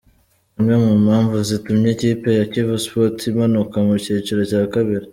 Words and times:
Zimwe 0.53 0.75
mu 0.83 0.93
mpamvu 1.05 1.35
zitumye 1.49 1.87
ikipe 1.93 2.27
ya 2.39 2.45
Kiyovu 2.51 2.77
Sports 2.83 3.21
imanuka 3.31 3.75
mu 3.85 3.93
cyiciro 4.03 4.41
cya 4.49 4.63
kabiri. 4.75 5.05